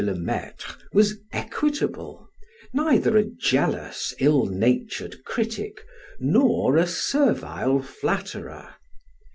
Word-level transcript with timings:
le 0.03 0.15
Maitre 0.15 0.77
was 0.93 1.17
equitable, 1.31 2.27
neither 2.73 3.15
a 3.17 3.23
jealous, 3.23 4.15
ill 4.17 4.47
natured 4.47 5.23
critic, 5.25 5.79
nor 6.19 6.75
a 6.75 6.87
servile 6.87 7.83
flatterer. 7.83 8.67